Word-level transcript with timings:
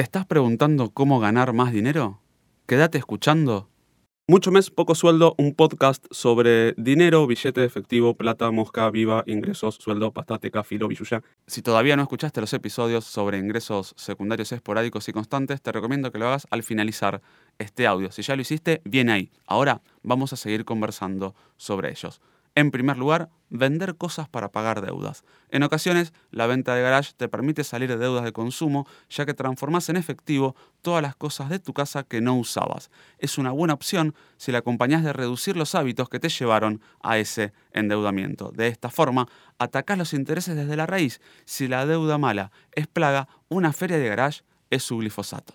¿Te 0.00 0.04
estás 0.04 0.24
preguntando 0.24 0.94
cómo 0.94 1.20
ganar 1.20 1.52
más 1.52 1.72
dinero? 1.72 2.22
Quédate 2.64 2.96
escuchando. 2.96 3.68
Mucho 4.26 4.50
mes, 4.50 4.70
poco 4.70 4.94
sueldo, 4.94 5.34
un 5.36 5.54
podcast 5.54 6.06
sobre 6.10 6.72
dinero, 6.78 7.26
billete 7.26 7.66
efectivo, 7.66 8.14
plata, 8.14 8.50
mosca, 8.50 8.88
viva, 8.88 9.24
ingresos, 9.26 9.74
sueldo, 9.74 10.10
pastateca, 10.10 10.64
filo, 10.64 10.88
billuya. 10.88 11.22
Si 11.46 11.60
todavía 11.60 11.96
no 11.96 12.02
escuchaste 12.02 12.40
los 12.40 12.54
episodios 12.54 13.04
sobre 13.04 13.36
ingresos 13.36 13.92
secundarios 13.98 14.52
esporádicos 14.52 15.06
y 15.10 15.12
constantes, 15.12 15.60
te 15.60 15.70
recomiendo 15.70 16.10
que 16.10 16.16
lo 16.18 16.28
hagas 16.28 16.46
al 16.48 16.62
finalizar 16.62 17.20
este 17.58 17.86
audio. 17.86 18.10
Si 18.10 18.22
ya 18.22 18.36
lo 18.36 18.40
hiciste, 18.40 18.80
bien 18.86 19.10
ahí. 19.10 19.30
Ahora 19.44 19.82
vamos 20.02 20.32
a 20.32 20.36
seguir 20.36 20.64
conversando 20.64 21.34
sobre 21.58 21.90
ellos. 21.90 22.22
En 22.60 22.70
primer 22.70 22.98
lugar, 22.98 23.30
vender 23.48 23.96
cosas 23.96 24.28
para 24.28 24.52
pagar 24.52 24.82
deudas. 24.82 25.24
En 25.48 25.62
ocasiones, 25.62 26.12
la 26.30 26.46
venta 26.46 26.74
de 26.74 26.82
garage 26.82 27.14
te 27.16 27.26
permite 27.26 27.64
salir 27.64 27.88
de 27.88 27.96
deudas 27.96 28.22
de 28.22 28.34
consumo, 28.34 28.86
ya 29.08 29.24
que 29.24 29.32
transformas 29.32 29.88
en 29.88 29.96
efectivo 29.96 30.54
todas 30.82 31.00
las 31.00 31.16
cosas 31.16 31.48
de 31.48 31.58
tu 31.58 31.72
casa 31.72 32.02
que 32.02 32.20
no 32.20 32.36
usabas. 32.36 32.90
Es 33.16 33.38
una 33.38 33.50
buena 33.50 33.72
opción 33.72 34.14
si 34.36 34.52
la 34.52 34.58
acompañas 34.58 35.02
de 35.02 35.14
reducir 35.14 35.56
los 35.56 35.74
hábitos 35.74 36.10
que 36.10 36.20
te 36.20 36.28
llevaron 36.28 36.82
a 37.02 37.16
ese 37.16 37.54
endeudamiento. 37.72 38.52
De 38.54 38.68
esta 38.68 38.90
forma, 38.90 39.26
atacás 39.58 39.96
los 39.96 40.12
intereses 40.12 40.54
desde 40.54 40.76
la 40.76 40.84
raíz. 40.84 41.22
Si 41.46 41.66
la 41.66 41.86
deuda 41.86 42.18
mala 42.18 42.52
es 42.72 42.88
plaga, 42.88 43.26
una 43.48 43.72
feria 43.72 43.96
de 43.96 44.06
garage 44.06 44.42
es 44.68 44.82
su 44.82 44.98
glifosato. 44.98 45.54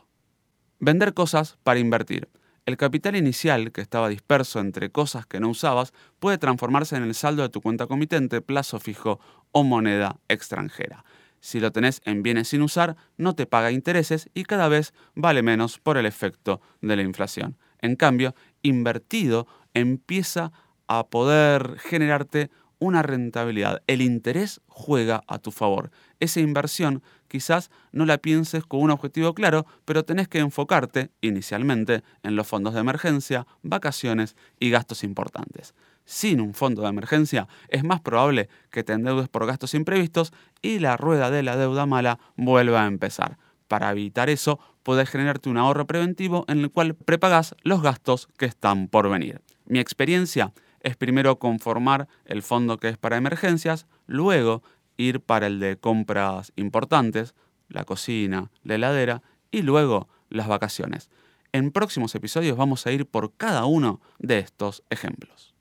Vender 0.80 1.14
cosas 1.14 1.60
para 1.62 1.80
invertir. 1.80 2.30
El 2.66 2.78
capital 2.78 3.16
inicial, 3.16 3.72
que 3.72 3.82
estaba 3.82 4.10
disperso 4.10 4.60
entre 4.60 4.90
cosas 4.90 5.28
que 5.28 5.40
no 5.40 5.50
usabas, 5.50 5.94
puede 6.18 6.40
transformarse 6.40 6.96
en 6.96 7.04
el 7.04 7.14
saldo 7.14 7.44
de 7.44 7.50
tu 7.50 7.62
cuenta 7.62 7.86
comitente, 7.86 8.42
plazo 8.42 8.80
fijo 8.80 9.20
o 9.52 9.64
moneda 9.64 10.20
extranjera. 10.30 11.06
Si 11.42 11.60
lo 11.60 11.72
tenés 11.72 12.02
en 12.06 12.24
bienes 12.24 12.48
sin 12.48 12.64
usar, 12.64 12.96
no 13.18 13.36
te 13.36 13.46
paga 13.46 13.70
intereses 13.70 14.32
y 14.34 14.46
cada 14.46 14.68
vez 14.68 14.96
vale 15.14 15.44
menos 15.44 15.78
por 15.78 15.98
el 15.98 16.08
efecto 16.08 16.60
de 16.82 16.96
la 16.96 17.04
inflación. 17.04 17.56
En 17.82 17.96
cambio, 17.96 18.34
invertido 18.64 19.46
empieza 19.76 20.52
a 20.88 21.06
poder 21.06 21.78
generarte 21.78 22.50
una 22.80 23.02
rentabilidad. 23.02 23.82
El 23.88 24.02
interés 24.02 24.62
juega 24.68 25.24
a 25.28 25.40
tu 25.40 25.52
favor. 25.52 25.92
Esa 26.20 26.40
inversión 26.40 27.04
quizás 27.28 27.72
no 27.92 28.06
la 28.06 28.18
pienses 28.18 28.66
con 28.66 28.82
un 28.82 28.92
objetivo 28.92 29.34
claro, 29.34 29.66
pero 29.86 30.06
tenés 30.06 30.28
que 30.28 30.40
enfocarte 30.40 31.12
inicialmente 31.22 32.04
en 32.24 32.36
los 32.36 32.48
fondos 32.48 32.74
de 32.74 32.80
emergencia, 32.80 33.48
vacaciones 33.62 34.36
y 34.60 34.70
gastos 34.70 35.04
importantes. 35.04 35.74
Sin 36.06 36.40
un 36.40 36.54
fondo 36.54 36.84
de 36.84 36.90
emergencia 36.90 37.48
es 37.68 37.84
más 37.84 38.00
probable 38.02 38.48
que 38.70 38.84
te 38.84 38.94
endeudes 38.94 39.28
por 39.28 39.48
gastos 39.48 39.74
imprevistos 39.74 40.34
y 40.62 40.80
la 40.80 40.98
rueda 40.98 41.32
de 41.32 41.44
la 41.44 41.58
deuda 41.58 41.86
mala 41.86 42.20
vuelva 42.36 42.84
a 42.84 42.88
empezar. 42.88 43.38
Para 43.68 43.90
evitar 43.92 44.30
eso, 44.30 44.60
puedes 44.84 45.10
generarte 45.10 45.50
un 45.50 45.58
ahorro 45.58 45.88
preventivo 45.88 46.46
en 46.48 46.60
el 46.60 46.70
cual 46.70 46.94
prepagas 46.94 47.56
los 47.64 47.82
gastos 47.82 48.28
que 48.38 48.46
están 48.46 48.88
por 48.88 49.10
venir. 49.10 49.42
Mi 49.66 49.80
experiencia 49.80 50.54
es 50.86 50.96
primero 50.96 51.40
conformar 51.40 52.08
el 52.26 52.44
fondo 52.44 52.78
que 52.78 52.90
es 52.90 52.98
para 52.98 53.18
emergencias, 53.18 53.88
luego 54.06 54.62
ir 54.98 55.20
para 55.20 55.48
el 55.48 55.60
de 55.60 55.78
compras 55.78 56.54
importantes, 56.56 57.34
la 57.70 57.86
cocina, 57.86 58.52
la 58.64 58.76
heladera 58.76 59.24
y 59.50 59.64
luego 59.64 60.08
las 60.30 60.48
vacaciones. 60.48 61.10
En 61.52 61.72
próximos 61.72 62.14
episodios 62.14 62.56
vamos 62.56 62.86
a 62.86 62.92
ir 62.92 63.08
por 63.08 63.34
cada 63.34 63.66
uno 63.66 64.00
de 64.20 64.38
estos 64.38 64.84
ejemplos. 64.92 65.55